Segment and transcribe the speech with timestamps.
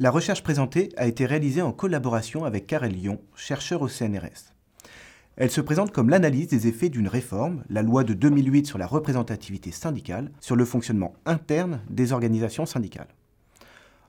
[0.00, 4.54] La recherche présentée a été réalisée en collaboration avec Karel Lyon, chercheur au CNRS.
[5.36, 8.86] Elle se présente comme l'analyse des effets d'une réforme, la loi de 2008 sur la
[8.86, 13.08] représentativité syndicale, sur le fonctionnement interne des organisations syndicales.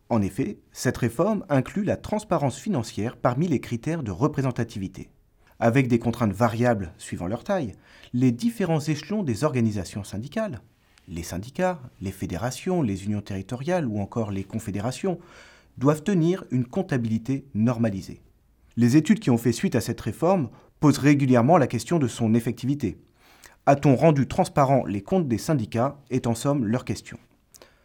[0.10, 5.12] En effet, cette réforme inclut la transparence financière parmi les critères de représentativité.
[5.60, 7.74] Avec des contraintes variables suivant leur taille,
[8.14, 10.61] les différents échelons des organisations syndicales,
[11.07, 15.19] les syndicats, les fédérations, les unions territoriales ou encore les confédérations,
[15.78, 18.21] doivent tenir une comptabilité normalisée.
[18.78, 20.50] Les études qui ont fait suite à cette réforme
[20.80, 22.97] posent régulièrement la question de son effectivité.
[23.68, 27.19] A-t-on rendu transparents les comptes des syndicats est en somme leur question.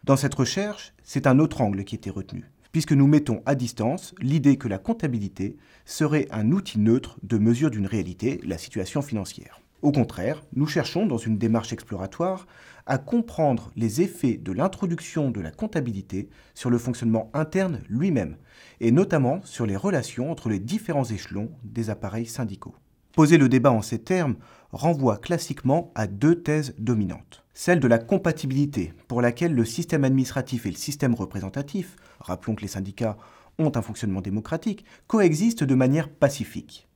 [0.05, 4.13] Dans cette recherche, c'est un autre angle qui était retenu, puisque nous mettons à distance
[4.21, 9.61] l'idée que la comptabilité serait un outil neutre de mesure d'une réalité, la situation financière.
[9.81, 12.45] Au contraire, nous cherchons, dans une démarche exploratoire,
[12.85, 18.37] à comprendre les effets de l'introduction de la comptabilité sur le fonctionnement interne lui-même,
[18.81, 22.75] et notamment sur les relations entre les différents échelons des appareils syndicaux.
[23.15, 24.35] Poser le débat en ces termes
[24.73, 27.45] renvoie classiquement à deux thèses dominantes.
[27.53, 32.61] Celle de la compatibilité, pour laquelle le système administratif et le système représentatif, rappelons que
[32.61, 33.15] les syndicats
[33.57, 36.89] ont un fonctionnement démocratique, coexistent de manière pacifique.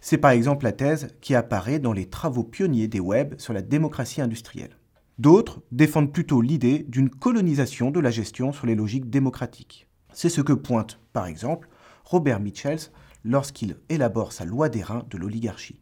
[0.00, 3.62] C'est par exemple la thèse qui apparaît dans les travaux pionniers des web sur la
[3.62, 4.76] démocratie industrielle.
[5.18, 9.88] D'autres défendent plutôt l'idée d'une colonisation de la gestion sur les logiques démocratiques.
[10.12, 11.68] C'est ce que pointe, par exemple,
[12.04, 12.92] Robert Mitchells
[13.24, 15.80] lorsqu'il élabore sa loi des reins de l'oligarchie.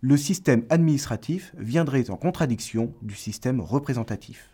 [0.00, 4.48] Le système administratif viendrait en contradiction du système représentatif.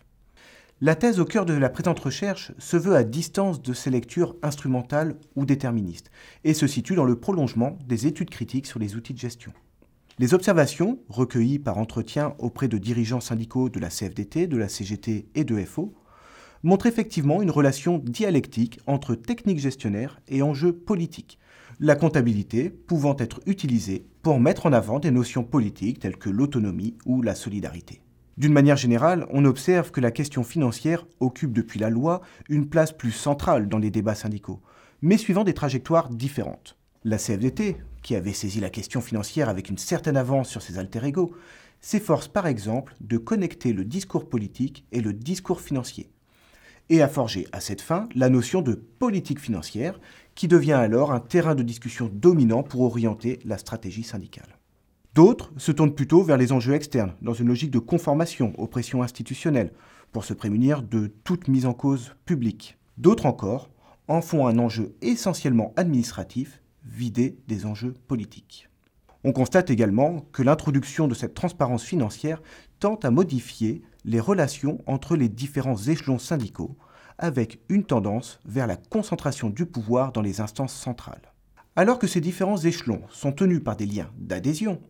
[0.81, 4.37] La thèse au cœur de la présente recherche se veut à distance de ces lectures
[4.41, 6.09] instrumentales ou déterministes
[6.43, 9.51] et se situe dans le prolongement des études critiques sur les outils de gestion.
[10.19, 15.27] Les observations, recueillies par entretien auprès de dirigeants syndicaux de la CFDT, de la CGT
[15.35, 15.93] et de FO,
[16.63, 21.39] montrent effectivement une relation dialectique entre techniques gestionnaires et enjeux politiques,
[21.81, 26.97] la comptabilité pouvant être utilisée pour mettre en avant des notions politiques telles que l'autonomie
[27.05, 28.01] ou la solidarité.
[28.37, 32.91] D'une manière générale, on observe que la question financière occupe depuis la loi une place
[32.91, 34.61] plus centrale dans les débats syndicaux,
[35.01, 36.77] mais suivant des trajectoires différentes.
[37.05, 41.05] La CFDT, qui avait saisi la question financière avec une certaine avance sur ses alter
[41.05, 41.33] ego,
[41.79, 46.09] s'efforce par exemple de connecter le discours politique et le discours financier,
[46.89, 49.99] et a forgé à cette fin la notion de politique financière,
[50.35, 54.57] qui devient alors un terrain de discussion dominant pour orienter la stratégie syndicale.
[55.15, 59.03] D'autres se tournent plutôt vers les enjeux externes, dans une logique de conformation aux pressions
[59.03, 59.73] institutionnelles,
[60.11, 62.77] pour se prémunir de toute mise en cause publique.
[62.97, 63.69] D'autres encore
[64.07, 68.69] en font un enjeu essentiellement administratif, vidé des enjeux politiques.
[69.23, 72.41] On constate également que l'introduction de cette transparence financière
[72.79, 76.77] tente à modifier les relations entre les différents échelons syndicaux,
[77.17, 81.33] avec une tendance vers la concentration du pouvoir dans les instances centrales.
[81.75, 84.81] Alors que ces différents échelons sont tenus par des liens d'adhésion,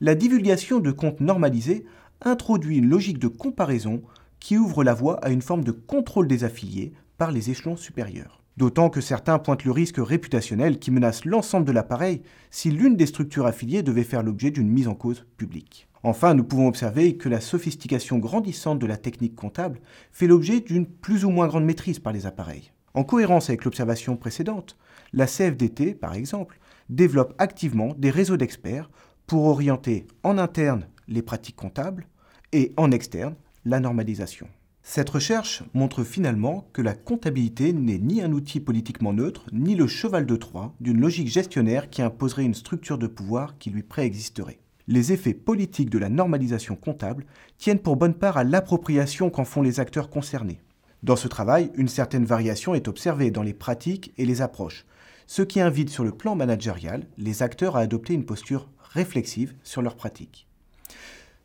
[0.00, 1.86] la divulgation de comptes normalisés
[2.22, 4.02] introduit une logique de comparaison
[4.40, 8.42] qui ouvre la voie à une forme de contrôle des affiliés par les échelons supérieurs.
[8.56, 13.06] D'autant que certains pointent le risque réputationnel qui menace l'ensemble de l'appareil si l'une des
[13.06, 15.88] structures affiliées devait faire l'objet d'une mise en cause publique.
[16.06, 19.80] Enfin, nous pouvons observer que la sophistication grandissante de la technique comptable
[20.12, 22.70] fait l'objet d'une plus ou moins grande maîtrise par les appareils.
[22.94, 24.76] En cohérence avec l'observation précédente,
[25.12, 28.88] la CFDT, par exemple, développe activement des réseaux d'experts
[29.26, 32.06] pour orienter en interne les pratiques comptables
[32.52, 33.34] et en externe
[33.64, 34.46] la normalisation.
[34.84, 39.88] Cette recherche montre finalement que la comptabilité n'est ni un outil politiquement neutre, ni le
[39.88, 44.60] cheval de Troie d'une logique gestionnaire qui imposerait une structure de pouvoir qui lui préexisterait.
[44.88, 47.26] Les effets politiques de la normalisation comptable
[47.58, 50.60] tiennent pour bonne part à l'appropriation qu'en font les acteurs concernés.
[51.02, 54.86] Dans ce travail, une certaine variation est observée dans les pratiques et les approches,
[55.26, 59.82] ce qui invite sur le plan managérial les acteurs à adopter une posture réflexive sur
[59.82, 60.46] leurs pratiques.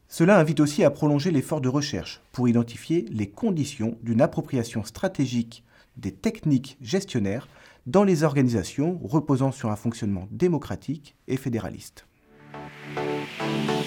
[0.08, 5.64] Cela invite aussi à prolonger l'effort de recherche pour identifier les conditions d'une appropriation stratégique
[5.98, 7.48] des techniques gestionnaires
[7.88, 12.06] dans les organisations reposant sur un fonctionnement démocratique et fédéraliste.
[13.52, 13.81] thank you